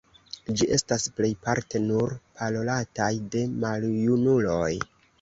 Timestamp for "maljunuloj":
3.63-4.69